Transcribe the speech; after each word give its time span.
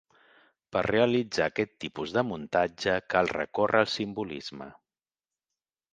Per 0.75 0.81
realitzar 0.87 1.43
aquest 1.51 1.75
tipus 1.85 2.15
de 2.17 2.25
muntatge 2.29 2.97
cal 3.15 3.31
recórrer 3.35 3.85
al 3.85 3.93
simbolisme. 3.97 4.71